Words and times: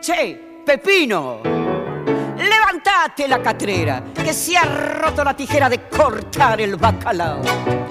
Che, 0.00 0.34
Pepino. 0.64 1.42
Levantate 1.44 3.28
la 3.28 3.42
catrera, 3.42 4.02
que 4.14 4.32
se 4.32 4.56
ha 4.56 4.64
roto 4.64 5.22
la 5.22 5.36
tijera 5.36 5.68
de 5.68 5.78
cortar 5.90 6.58
el 6.62 6.76
bacalao. 6.76 7.42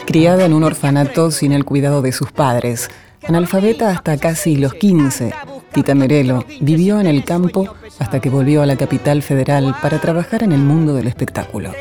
Criada 0.08 0.46
en 0.46 0.54
un 0.54 0.64
orfanato 0.64 1.30
sin 1.30 1.52
el 1.52 1.66
cuidado 1.66 2.02
de 2.02 2.12
sus 2.12 2.32
padres, 2.32 2.90
analfabeta 3.28 3.92
hasta 3.92 4.18
casi 4.18 4.56
los 4.56 4.74
15, 4.74 5.36
Tita 5.72 5.94
Merelo 5.94 6.46
vivió 6.62 7.00
en 7.00 7.06
el 7.06 7.24
campo 7.24 7.76
hasta 8.00 8.20
que 8.20 8.32
volvió 8.32 8.64
a 8.64 8.66
la 8.66 8.76
capital 8.76 9.22
federal 9.22 9.76
para 9.80 10.02
trabajar 10.02 10.42
en 10.42 10.52
el 10.52 10.62
mundo 10.62 10.96
del 10.96 11.06
espectáculo. 11.06 11.74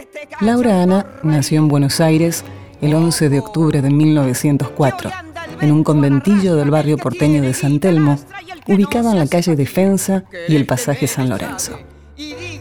Laura 0.43 0.83
Ana 0.83 1.07
nació 1.23 1.59
en 1.61 1.69
Buenos 1.69 2.03
Aires 2.03 2.45
el 2.83 2.95
11 2.95 3.31
de 3.31 3.39
octubre 3.39 3.81
de 3.81 3.91
1904, 3.91 5.11
en 5.61 5.73
un 5.73 5.85
conventillo 5.85 6.57
del 6.57 6.71
barrio 6.71 6.97
porteño 6.97 7.43
de 7.43 7.55
San 7.55 7.81
Telmo, 7.81 8.19
ubicado 8.67 9.11
en 9.11 9.19
la 9.19 9.27
calle 9.27 9.57
Defensa 9.57 10.25
y 10.49 10.57
el 10.57 10.67
pasaje 10.67 11.07
San 11.07 11.29
Lorenzo. 11.29 11.79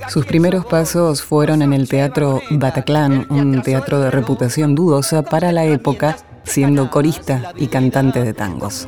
Sus 0.07 0.25
primeros 0.25 0.65
pasos 0.65 1.21
fueron 1.21 1.61
en 1.61 1.73
el 1.73 1.89
Teatro 1.89 2.41
Bataclan, 2.49 3.27
un 3.29 3.61
teatro 3.61 3.99
de 3.99 4.11
reputación 4.11 4.75
dudosa 4.75 5.23
para 5.23 5.51
la 5.51 5.65
época, 5.65 6.17
siendo 6.43 6.89
corista 6.89 7.51
y 7.57 7.67
cantante 7.67 8.23
de 8.23 8.33
tangos. 8.33 8.87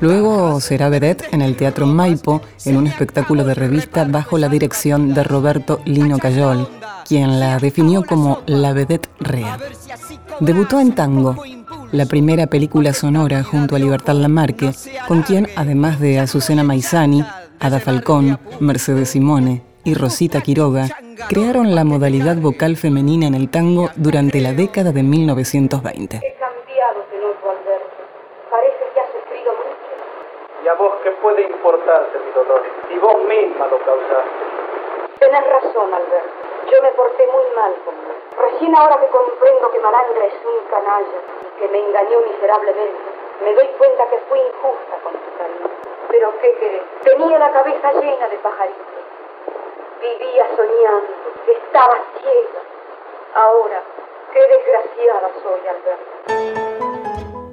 Luego 0.00 0.60
será 0.60 0.88
vedette 0.88 1.28
en 1.32 1.40
el 1.42 1.56
Teatro 1.56 1.86
Maipo, 1.86 2.42
en 2.64 2.76
un 2.76 2.86
espectáculo 2.86 3.44
de 3.44 3.54
revista 3.54 4.04
bajo 4.04 4.38
la 4.38 4.48
dirección 4.48 5.14
de 5.14 5.22
Roberto 5.22 5.80
Lino 5.84 6.18
Cayol, 6.18 6.68
quien 7.06 7.38
la 7.38 7.58
definió 7.58 8.02
como 8.02 8.42
la 8.46 8.72
vedette 8.72 9.08
real. 9.20 9.60
Debutó 10.40 10.80
en 10.80 10.94
tango, 10.94 11.36
la 11.92 12.06
primera 12.06 12.46
película 12.46 12.92
sonora 12.92 13.42
junto 13.42 13.76
a 13.76 13.78
Libertad 13.78 14.14
Lamarque, 14.14 14.70
con 15.06 15.22
quien, 15.22 15.48
además 15.56 16.00
de 16.00 16.18
Azucena 16.18 16.62
Maizani, 16.62 17.24
Ada 17.60 17.80
Falcón, 17.80 18.38
Mercedes 18.60 19.10
Simone, 19.10 19.62
y 19.86 19.94
Rosita 19.94 20.40
Quiroga 20.40 20.88
crearon 21.28 21.74
la 21.74 21.84
modalidad 21.84 22.36
vocal 22.36 22.76
femenina 22.76 23.26
en 23.26 23.34
el 23.34 23.48
tango 23.50 23.88
durante 23.94 24.40
la 24.40 24.52
década 24.52 24.90
de 24.90 25.02
1920. 25.02 26.16
He 26.16 26.34
cambiado, 26.34 27.06
te 27.08 27.16
noto, 27.22 27.50
Alberto. 27.50 28.02
Parece 28.50 28.82
que 28.92 29.00
has 29.00 29.10
sufrido 29.14 29.54
mucho. 29.54 29.92
¿Y 30.64 30.68
a 30.68 30.74
vos 30.74 30.92
qué 31.04 31.10
puede 31.22 31.46
importarte 31.46 32.18
mi 32.18 32.32
dolor? 32.34 32.62
Si 32.90 32.98
vos 32.98 33.14
misma 33.30 33.66
lo 33.70 33.78
causaste. 33.78 34.42
Tenés 35.22 35.44
razón, 35.46 35.94
Alberto. 35.94 36.34
Yo 36.66 36.82
me 36.82 36.90
porté 36.90 37.22
muy 37.30 37.46
mal 37.54 37.72
con 37.86 37.94
vos. 37.94 38.05
Recién 38.38 38.74
ahora 38.76 39.00
que 39.00 39.06
comprendo 39.08 39.70
que 39.70 39.80
Malandra 39.80 40.26
es 40.26 40.34
un 40.44 40.68
canalla 40.68 41.20
y 41.40 41.60
que 41.60 41.68
me 41.68 41.78
engañó 41.78 42.20
miserablemente, 42.20 42.98
me 43.42 43.54
doy 43.54 43.68
cuenta 43.78 44.04
que 44.10 44.18
fui 44.28 44.38
injusta 44.38 44.96
con 45.02 45.12
tu 45.12 45.30
cariño. 45.38 45.70
Pero 46.08 46.32
¿qué 46.40 46.54
querés? 46.60 46.82
Tenía 47.02 47.38
la 47.38 47.50
cabeza 47.52 47.92
llena 47.92 48.28
de 48.28 48.36
pajaritos. 48.38 49.02
Vivía 50.00 50.46
soñando, 50.54 51.12
estaba 51.48 51.96
ciega. 52.20 52.60
Ahora, 53.34 53.82
qué 54.32 54.40
desgraciada 54.40 55.30
soy, 55.42 55.60
Alberto. 55.68 56.66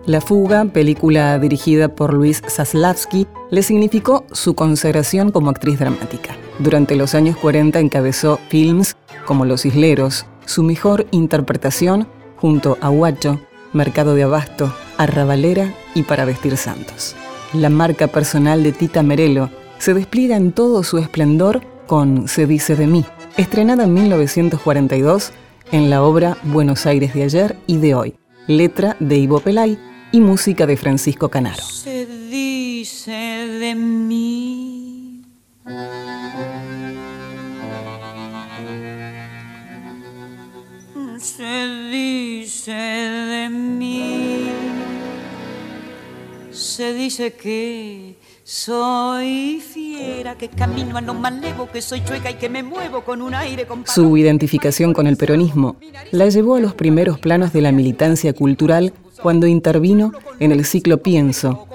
La 0.05 0.19
fuga, 0.19 0.65
película 0.65 1.39
dirigida 1.39 1.87
por 1.87 2.13
Luis 2.13 2.41
Zaslavsky, 2.41 3.25
le 3.49 3.63
significó 3.63 4.25
su 4.33 4.53
consagración 4.53 5.31
como 5.31 5.49
actriz 5.49 5.79
dramática. 5.79 6.35
Durante 6.59 6.97
los 6.97 7.15
años 7.15 7.37
40 7.37 7.79
encabezó 7.79 8.37
films 8.49 8.97
como 9.25 9.45
Los 9.45 9.65
Isleros, 9.65 10.25
su 10.45 10.63
mejor 10.63 11.07
interpretación 11.11 12.07
junto 12.37 12.77
a 12.81 12.89
Huacho, 12.89 13.39
Mercado 13.73 14.15
de 14.15 14.23
Abasto, 14.23 14.73
Arrabalera 14.97 15.73
y 15.95 16.03
Para 16.03 16.25
Vestir 16.25 16.57
Santos. 16.57 17.15
La 17.53 17.69
marca 17.69 18.07
personal 18.07 18.63
de 18.63 18.71
Tita 18.71 19.03
Merelo 19.03 19.49
se 19.77 19.93
despliega 19.93 20.35
en 20.37 20.51
todo 20.51 20.83
su 20.83 20.97
esplendor 20.97 21.61
con 21.87 22.27
Se 22.27 22.47
dice 22.47 22.75
de 22.75 22.87
mí, 22.87 23.05
estrenada 23.37 23.83
en 23.83 23.93
1942 23.93 25.31
en 25.71 25.89
la 25.89 26.03
obra 26.03 26.37
Buenos 26.43 26.85
Aires 26.85 27.13
de 27.13 27.23
ayer 27.23 27.57
y 27.67 27.77
de 27.77 27.95
hoy, 27.95 28.15
letra 28.47 28.95
de 28.99 29.17
Ivo 29.17 29.39
Pelay 29.39 29.77
y 30.11 30.19
música 30.19 30.65
de 30.65 30.77
Francisco 30.77 31.29
Canaro. 31.29 31.63
Dice 47.13 47.33
que 47.33 48.15
soy 48.43 49.61
fiera, 49.61 50.35
que 50.35 50.49
camino 50.49 50.97
a 50.97 51.01
lo 51.01 51.13
malevo, 51.13 51.69
que 51.71 51.79
soy 51.79 52.03
chueca 52.03 52.31
y 52.31 52.35
que 52.35 52.49
me 52.49 52.63
muevo 52.63 53.01
con 53.01 53.21
un 53.21 53.35
aire 53.35 53.67
con 53.67 53.85
Su 53.85 54.17
identificación 54.17 54.93
con 54.93 55.05
el 55.05 55.15
peronismo 55.15 55.75
la 56.09 56.27
llevó 56.29 56.55
a 56.55 56.59
los 56.59 56.73
primeros 56.73 57.19
planos 57.19 57.53
de 57.53 57.61
la 57.61 57.71
militancia 57.71 58.33
cultural 58.33 58.93
cuando 59.21 59.45
intervino 59.45 60.11
en 60.39 60.53
el 60.53 60.65
ciclo 60.65 61.03
Pienso 61.03 61.67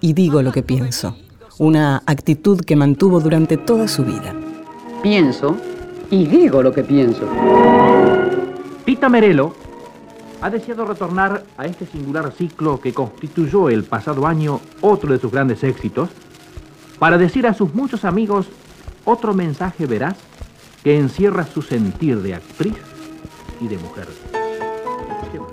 y 0.00 0.12
digo 0.12 0.42
lo 0.42 0.52
que 0.52 0.62
pienso, 0.62 1.16
una 1.58 2.04
actitud 2.06 2.60
que 2.60 2.76
mantuvo 2.76 3.18
durante 3.18 3.56
toda 3.56 3.88
su 3.88 4.04
vida. 4.04 4.32
Pienso 5.02 5.56
y 6.08 6.26
digo 6.26 6.62
lo 6.62 6.72
que 6.72 6.84
pienso. 6.84 7.28
Tita 8.84 9.08
Merelo 9.08 9.63
ha 10.44 10.50
deseado 10.50 10.84
retornar 10.84 11.42
a 11.56 11.64
este 11.64 11.86
singular 11.86 12.30
ciclo 12.36 12.78
que 12.78 12.92
constituyó 12.92 13.70
el 13.70 13.82
pasado 13.84 14.26
año 14.26 14.60
otro 14.82 15.10
de 15.10 15.18
sus 15.18 15.32
grandes 15.32 15.64
éxitos, 15.64 16.10
para 16.98 17.16
decir 17.16 17.46
a 17.46 17.54
sus 17.54 17.72
muchos 17.72 18.04
amigos 18.04 18.48
otro 19.06 19.32
mensaje 19.32 19.86
veraz 19.86 20.18
que 20.82 20.98
encierra 20.98 21.46
su 21.46 21.62
sentir 21.62 22.20
de 22.20 22.34
actriz 22.34 22.74
y 23.58 23.68
de 23.68 23.78
mujer. 23.78 24.06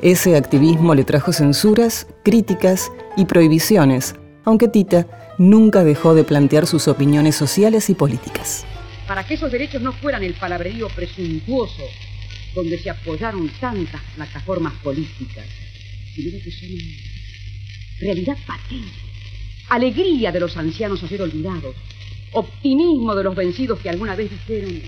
Ese 0.02 0.36
activismo 0.36 0.94
le 0.94 1.06
trajo 1.06 1.32
censuras, 1.32 2.06
críticas 2.22 2.92
y 3.16 3.24
prohibiciones, 3.24 4.16
aunque 4.44 4.68
Tita 4.68 5.08
nunca 5.38 5.86
dejó 5.86 6.16
de 6.16 6.26
plantear 6.26 6.68
sus 6.68 6.90
opiniones 6.90 7.38
sociales 7.38 7.90
y 7.90 7.94
políticas. 7.94 8.66
Para 9.08 9.26
que 9.26 9.36
esos 9.36 9.54
derechos 9.54 9.82
no 9.82 9.94
fueran 9.94 10.24
el 10.24 10.34
palabrerío 10.34 10.90
presuntuoso 10.94 11.84
donde 12.54 12.78
se 12.78 12.90
apoyaron 12.90 13.50
tantas 13.60 14.02
plataformas 14.16 14.74
políticas, 14.84 15.46
sino 16.16 16.32
que 16.44 16.52
son 16.52 16.70
realidad 18.00 18.38
patente, 18.46 18.92
alegría 19.70 20.32
de 20.32 20.40
los 20.40 20.58
ancianos 20.58 21.02
a 21.04 21.08
ser 21.08 21.22
olvidados, 21.22 21.76
optimismo 22.34 23.16
de 23.16 23.24
los 23.24 23.36
vencidos 23.36 23.80
que 23.80 23.90
alguna 23.90 24.16
vez 24.16 24.30
dijeron, 24.30 24.82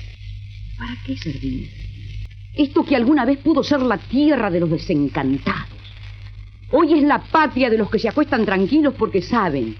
¿para 0.78 0.98
qué 1.06 1.18
servir? 1.18 1.70
Esto 2.56 2.84
que 2.84 2.96
alguna 2.96 3.26
vez 3.26 3.40
pudo 3.40 3.64
ser 3.64 3.82
la 3.82 3.98
tierra 3.98 4.52
de 4.52 4.60
los 4.60 4.70
desencantados, 4.70 5.80
hoy 6.72 6.94
es 6.94 7.04
la 7.04 7.20
patria 7.24 7.70
de 7.70 7.78
los 7.78 7.90
que 7.90 8.00
se 8.00 8.10
acuestan 8.10 8.46
tranquilos 8.46 8.94
porque 8.98 9.22
saben, 9.22 9.76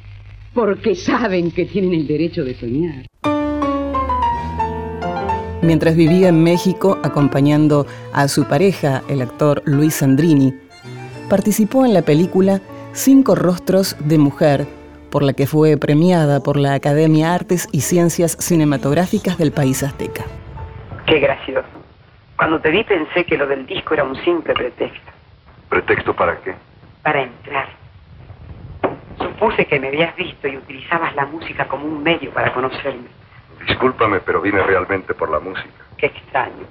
porque 0.54 0.96
saben 0.96 1.52
que 1.52 1.66
tienen 1.66 1.94
el 1.94 2.08
derecho 2.08 2.44
de 2.44 2.56
soñar. 2.56 3.06
Mientras 5.64 5.96
vivía 5.96 6.28
en 6.28 6.44
México 6.44 7.00
acompañando 7.04 7.88
a 8.12 8.28
su 8.28 8.44
pareja, 8.44 9.02
el 9.08 9.22
actor 9.22 9.62
Luis 9.64 9.96
Sandrini, 9.96 10.54
participó 11.30 11.86
en 11.86 11.94
la 11.94 12.02
película 12.02 12.60
Cinco 12.92 13.34
Rostros 13.34 13.96
de 14.06 14.18
Mujer, 14.18 14.68
por 15.10 15.24
la 15.24 15.32
que 15.32 15.48
fue 15.48 15.78
premiada 15.78 16.42
por 16.42 16.58
la 16.58 16.74
Academia 16.74 17.34
Artes 17.34 17.70
y 17.72 17.80
Ciencias 17.80 18.36
Cinematográficas 18.42 19.38
del 19.38 19.54
país 19.54 19.84
azteca. 19.84 20.26
Qué 21.06 21.20
gracioso. 21.20 21.70
Cuando 22.36 22.60
te 22.60 22.70
vi 22.70 22.84
pensé 22.84 23.24
que 23.24 23.38
lo 23.38 23.48
del 23.48 23.66
disco 23.66 23.94
era 23.94 24.04
un 24.04 24.18
simple 24.18 24.54
pretexto. 24.54 25.12
¿Pretexto 25.70 26.14
para 26.14 26.42
qué? 26.42 26.56
Para 27.04 27.24
entrar. 27.24 27.70
Supuse 29.18 29.66
que 29.66 29.80
me 29.80 29.88
habías 29.88 30.14
visto 30.18 30.46
y 30.46 30.58
utilizabas 30.58 31.16
la 31.16 31.26
música 31.26 31.70
como 31.70 31.86
un 31.86 32.04
medio 32.04 32.32
para 32.32 32.54
conocerme. 32.54 33.23
Discúlpame, 33.68 34.20
pero 34.20 34.42
vine 34.42 34.62
realmente 34.64 35.14
por 35.14 35.30
la 35.30 35.40
música. 35.40 35.70
Qué 35.98 36.08
extraño. 36.08 36.66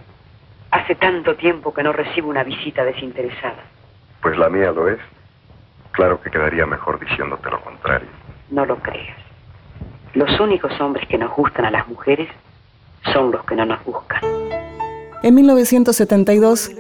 Hace 0.70 0.94
tanto 0.94 1.36
tiempo 1.36 1.72
que 1.72 1.82
no 1.82 1.92
recibo 1.92 2.28
una 2.28 2.44
visita 2.44 2.84
desinteresada. 2.84 3.62
Pues 4.20 4.36
la 4.38 4.48
mía 4.48 4.72
lo 4.72 4.88
es. 4.88 4.98
Claro 5.92 6.20
que 6.20 6.30
quedaría 6.30 6.64
mejor 6.66 6.98
diciéndote 6.98 7.50
lo 7.50 7.60
contrario. 7.60 8.08
No 8.50 8.64
lo 8.64 8.76
creas. 8.76 9.18
Los 10.14 10.40
únicos 10.40 10.78
hombres 10.80 11.06
que 11.08 11.18
nos 11.18 11.34
gustan 11.34 11.64
a 11.64 11.70
las 11.70 11.88
mujeres 11.88 12.28
son 13.12 13.32
los 13.32 13.44
que 13.44 13.56
no 13.56 13.66
nos 13.66 13.82
buscan. 13.84 14.20
En 15.22 15.34
1972, 15.34 16.70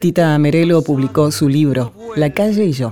Tita 0.00 0.36
Merelo 0.38 0.82
publicó 0.82 1.30
su 1.30 1.48
libro 1.48 1.92
La 2.16 2.32
calle 2.32 2.64
y 2.64 2.72
yo. 2.72 2.90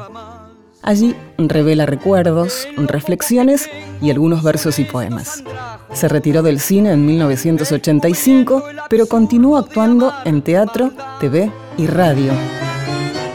Allí 0.82 1.14
revela 1.36 1.84
recuerdos, 1.84 2.66
reflexiones 2.76 3.68
y 4.00 4.10
algunos 4.10 4.42
versos 4.42 4.78
y 4.78 4.84
poemas. 4.84 5.44
Se 5.92 6.08
retiró 6.08 6.42
del 6.42 6.60
cine 6.60 6.92
en 6.92 7.04
1985, 7.04 8.64
pero 8.88 9.06
continuó 9.06 9.58
actuando 9.58 10.12
en 10.24 10.42
teatro, 10.42 10.92
TV 11.20 11.50
y 11.76 11.86
radio. 11.86 12.32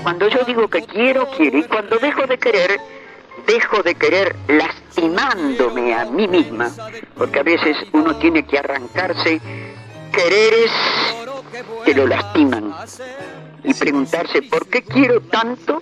Cuando 0.03 0.27
yo 0.29 0.39
digo 0.45 0.67
que 0.67 0.83
quiero, 0.83 1.27
quiero. 1.35 1.57
Y 1.57 1.63
cuando 1.63 1.97
dejo 1.97 2.25
de 2.27 2.37
querer, 2.37 2.79
dejo 3.45 3.83
de 3.83 3.95
querer 3.95 4.35
lastimándome 4.47 5.93
a 5.93 6.05
mí 6.05 6.27
misma, 6.27 6.71
porque 7.17 7.39
a 7.39 7.43
veces 7.43 7.77
uno 7.91 8.15
tiene 8.17 8.45
que 8.45 8.57
arrancarse 8.57 9.41
quereres 10.15 10.71
que 11.83 11.93
lo 11.93 12.07
lastiman 12.07 12.73
y 13.63 13.73
preguntarse 13.73 14.41
por 14.43 14.67
qué 14.67 14.81
quiero 14.81 15.21
tanto 15.21 15.81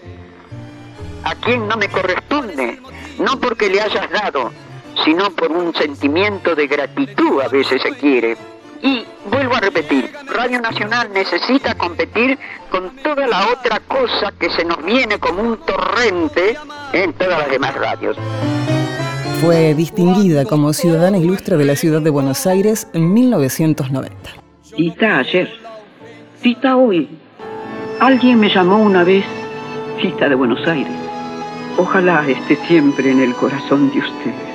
a 1.24 1.36
quien 1.36 1.68
no 1.68 1.78
me 1.78 1.88
corresponde, 1.88 2.80
no 3.20 3.40
porque 3.40 3.70
le 3.70 3.82
hayas 3.82 4.10
dado, 4.10 4.52
sino 5.04 5.30
por 5.32 5.52
un 5.52 5.74
sentimiento 5.74 6.56
de 6.56 6.68
gratitud 6.68 7.42
a 7.42 7.48
veces 7.48 7.82
se 7.82 7.92
quiere. 7.92 8.38
Y 8.82 9.06
vuelvo 9.30 9.56
a 9.56 9.62
repetir, 9.62 10.12
Radio 10.28 10.60
Nacional 10.60 11.10
necesita 11.14 11.76
competir 11.76 12.38
con 12.70 12.96
toda 12.98 13.26
la 13.28 13.48
otra 13.48 13.80
cosa 13.80 14.34
que 14.38 14.50
se 14.50 14.66
nos 14.66 14.84
viene 14.84 15.20
como 15.20 15.42
un 15.42 15.58
torrente 15.58 16.58
en 16.92 17.14
todas 17.14 17.40
las 17.40 17.50
demás 17.50 17.74
radios. 17.76 18.18
Fue 19.40 19.74
distinguida 19.74 20.46
como 20.46 20.74
ciudadana 20.74 21.18
ilustre 21.18 21.58
de 21.58 21.66
la 21.66 21.76
ciudad 21.76 22.02
de 22.02 22.10
Buenos 22.10 22.46
Aires 22.46 22.88
en 22.94 23.14
1990. 23.14 24.16
Tita 24.76 25.20
ayer, 25.20 25.50
Tita 26.42 26.76
hoy. 26.76 27.10
Alguien 28.00 28.40
me 28.40 28.50
llamó 28.50 28.78
una 28.78 29.04
vez 29.04 29.24
Tita 30.02 30.28
de 30.28 30.36
Buenos 30.36 30.68
Aires. 30.68 30.92
Ojalá 31.78 32.28
esté 32.28 32.58
siempre 32.68 33.12
en 33.12 33.22
el 33.22 33.34
corazón 33.34 33.92
de 33.92 34.00
ustedes. 34.00 34.53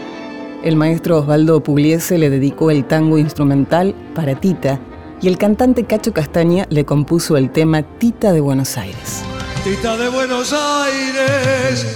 El 0.69 0.77
maestro 0.77 1.21
Osvaldo 1.21 1.63
Pugliese 1.63 2.19
le 2.19 2.29
dedicó 2.29 2.71
el 2.71 2.85
tango 2.85 3.17
instrumental 3.17 3.95
para 4.15 4.39
Tita 4.39 4.79
y 5.23 5.29
el 5.29 5.39
cantante 5.39 5.85
Cacho 5.85 6.13
Castaña 6.13 6.67
le 6.69 6.85
compuso 6.85 7.39
el 7.39 7.51
tema 7.51 7.83
Tita 7.83 8.35
de 8.35 8.43
Buenos 8.43 8.77
Aires. 8.77 9.23
Tita 9.65 9.97
de 9.97 10.11
Buenos 10.11 10.53
Aires, 10.53 11.87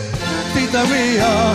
Tita 0.55 0.85
mía, 0.85 1.53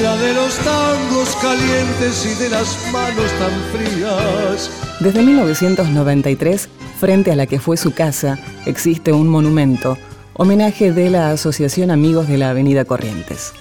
la 0.00 0.16
de 0.18 0.34
los 0.34 0.54
tangos 0.58 1.34
calientes 1.42 2.24
y 2.24 2.40
de 2.40 2.48
las 2.50 2.92
manos 2.92 3.32
tan 3.40 3.50
frías. 3.72 4.70
Desde 5.00 5.22
1993, 5.24 6.68
frente 7.00 7.32
a 7.32 7.34
la 7.34 7.46
que 7.46 7.58
fue 7.58 7.76
su 7.76 7.92
casa, 7.92 8.38
existe 8.66 9.12
un 9.12 9.26
monumento, 9.26 9.98
homenaje 10.34 10.92
de 10.92 11.10
la 11.10 11.32
Asociación 11.32 11.90
Amigos 11.90 12.28
de 12.28 12.38
la 12.38 12.50
Avenida 12.50 12.84
Corrientes. 12.84 13.52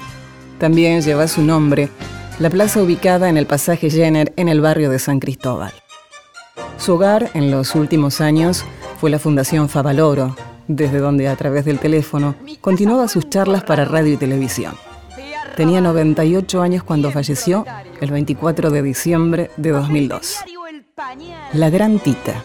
También 0.60 1.02
lleva 1.02 1.28
su 1.28 1.42
nombre 1.42 1.90
la 2.40 2.50
plaza 2.50 2.84
ubicada 2.84 3.30
en 3.30 3.38
el 3.38 3.46
pasaje 3.46 3.90
Jenner 3.90 4.34
en 4.36 4.50
el 4.50 4.60
barrio 4.60 4.90
de 4.90 5.00
San 5.00 5.20
Cristóbal. 5.20 5.72
Su 6.78 6.96
hogar 6.96 7.30
en 7.34 7.50
los 7.50 7.76
últimos 7.76 8.20
años 8.20 8.66
fue 9.00 9.10
la 9.10 9.20
Fundación 9.20 9.70
Favaloro, 9.70 10.36
desde 10.68 11.00
donde 11.00 11.30
a 11.30 11.36
través 11.36 11.64
del 11.64 11.80
teléfono 11.80 12.36
continuaba 12.60 13.08
sus 13.08 13.30
charlas 13.30 13.64
para 13.64 13.86
radio 13.86 14.14
y 14.14 14.18
televisión. 14.18 14.76
Tenía 15.56 15.80
98 15.80 16.62
años 16.62 16.84
cuando 16.84 17.12
falleció 17.12 17.66
el 18.02 18.12
24 18.12 18.70
de 18.70 18.82
diciembre 18.82 19.52
de 19.56 19.72
2002. 19.72 20.36
La 21.54 21.70
gran 21.70 22.00
Tita. 22.00 22.44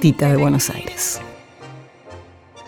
Tita 0.00 0.30
de 0.30 0.36
Buenos 0.36 0.70
Aires. 0.70 1.20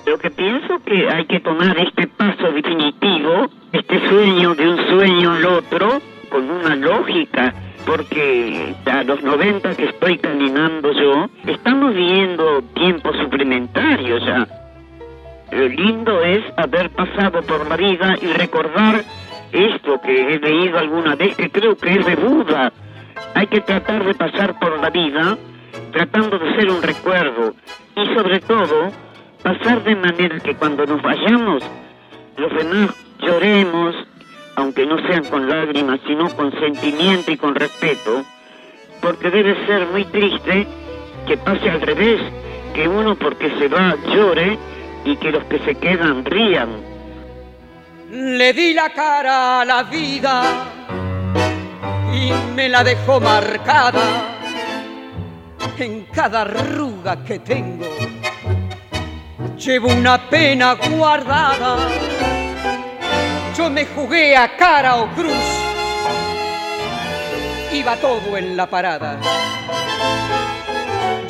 Lo 0.07 0.19
que 0.19 0.31
pienso 0.31 0.81
que 0.85 1.09
hay 1.09 1.25
que 1.25 1.41
tomar 1.41 1.79
este 1.79 2.07
paso 2.07 2.53
definitivo, 2.53 3.49
este 3.73 4.07
sueño 4.09 4.55
de 4.55 4.69
un 4.69 4.77
sueño 4.89 5.33
al 5.33 5.47
otro, 5.47 6.01
con 6.29 6.51
una 6.51 6.77
lógica, 6.77 7.55
porque 7.87 8.75
a 8.85 9.03
los 9.03 9.23
90 9.23 9.75
que 9.75 9.87
estoy 9.87 10.19
caminando 10.19 10.93
yo, 10.93 11.31
estamos 11.47 11.95
viviendo 11.95 12.63
tiempos 12.75 13.17
suplementarios 13.17 14.23
ya. 14.27 14.47
Lo 15.53 15.69
lindo 15.69 16.21
es 16.23 16.43
haber 16.59 16.91
pasado 16.91 17.41
por 17.43 17.67
la 17.67 17.77
vida 17.77 18.17
y 18.21 18.27
recordar 18.27 19.03
esto 19.53 20.01
que 20.03 20.35
he 20.35 20.39
leído 20.39 20.79
alguna 20.79 21.15
vez, 21.15 21.35
que 21.37 21.49
creo 21.49 21.77
que 21.77 21.93
es 21.93 22.05
de 22.05 22.17
Buda. 22.17 22.73
Hay 23.35 23.47
que 23.47 23.63
tratar 23.63 24.05
de 24.05 24.15
pasar 24.15 24.59
por 24.59 24.79
la 24.81 24.91
vida 24.91 25.39
tratando 25.93 26.39
de 26.39 26.57
ser 26.57 26.71
un 26.71 26.83
recuerdo 26.83 27.55
y 27.97 28.15
sobre 28.15 28.41
todo 28.41 28.91
pasar 29.45 29.85
de 29.85 29.95
manera 29.95 30.41
que 30.41 30.57
cuando 30.57 30.87
nos 30.87 31.03
vayamos, 31.03 31.63
los 32.39 32.55
demás 32.55 32.95
lloremos, 33.21 33.95
aunque 34.57 34.87
no 34.87 34.97
sean 35.07 35.25
con 35.27 35.49
lágrimas, 35.49 36.01
sino 36.07 36.35
con 36.35 36.51
sentimiento 36.59 37.31
y 37.31 37.37
con 37.37 37.55
respeto, 37.55 38.25
porque 39.03 39.31
debe 39.31 39.67
ser 39.67 39.87
muy 39.89 40.07
triste 40.07 40.67
que 41.27 41.37
pase 41.37 41.69
al 41.69 41.83
revés, 41.83 42.23
que 42.73 42.89
uno 42.89 43.17
porque 43.17 43.51
se 43.59 43.69
va 43.69 43.95
llore 44.15 44.59
y 45.05 45.17
que 45.17 45.31
los 45.31 45.45
que 45.45 45.59
se 45.59 45.75
quedan 45.75 46.25
rían. 46.25 46.71
Le 48.11 48.51
di 48.55 48.73
la 48.73 48.89
cara 48.95 49.61
a 49.61 49.65
la 49.67 49.83
vida 49.83 50.43
y 52.15 52.33
me 52.57 52.71
la 52.71 52.83
dejó 52.83 53.21
marcada 53.21 54.03
en 55.79 56.07
cada 56.07 56.43
arruga 56.43 57.23
que 57.25 57.41
tengo 57.41 57.94
llevo 59.65 59.89
una 59.89 60.19
pena 60.29 60.75
guardada. 60.75 61.79
Yo 63.57 63.71
me 63.71 63.87
jugué 63.87 64.37
a 64.37 64.57
cara 64.57 64.97
o 64.97 65.09
cruz, 65.15 65.33
iba 67.73 67.97
todo 67.97 68.37
en 68.37 68.57
la 68.57 68.69
parada. 68.69 69.19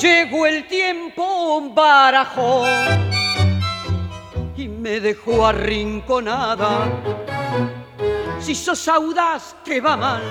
Llegó 0.00 0.46
el 0.46 0.66
tiempo, 0.66 1.70
barajó 1.72 2.64
y 4.56 4.69
me 4.69 5.00
dejó 5.00 5.46
arrinconada. 5.46 6.88
Si 8.40 8.54
sos 8.54 8.88
audaz, 8.88 9.54
te 9.64 9.81
va 9.81 9.96
mal. 9.96 10.22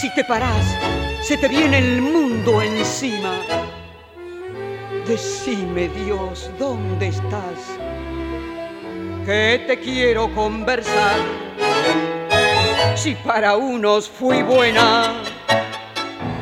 Si 0.00 0.14
te 0.14 0.22
parás, 0.24 0.76
se 1.22 1.36
te 1.36 1.48
viene 1.48 1.78
el 1.78 2.00
mundo 2.00 2.62
encima 2.62 3.32
Decime 5.06 5.86
Dios, 5.86 6.50
¿dónde 6.58 7.06
estás? 7.06 7.78
Que 9.24 9.62
te 9.64 9.78
quiero 9.78 10.34
conversar. 10.34 11.16
Si 12.96 13.14
para 13.14 13.56
unos 13.56 14.08
fui 14.08 14.42
buena, 14.42 15.22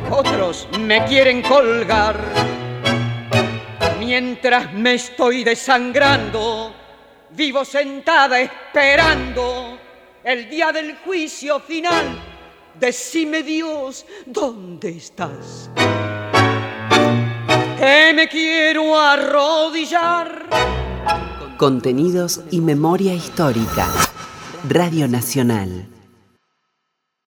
otros 0.09 0.67
me 0.79 1.05
quieren 1.05 1.43
colgar. 1.43 2.19
Mientras 3.99 4.73
me 4.73 4.95
estoy 4.95 5.43
desangrando, 5.43 6.73
vivo 7.29 7.63
sentada 7.63 8.39
esperando 8.39 9.77
el 10.23 10.49
día 10.49 10.71
del 10.71 10.97
juicio 11.05 11.59
final. 11.59 12.19
Decime 12.73 13.43
Dios, 13.43 14.07
¿dónde 14.25 14.89
estás? 14.89 15.69
Que 17.77 18.13
me 18.15 18.27
quiero 18.27 18.97
arrodillar. 18.99 20.45
Contenidos 21.57 22.41
y 22.51 22.61
memoria 22.61 23.13
histórica. 23.13 23.87
Radio 24.67 25.07
Nacional. 25.07 25.94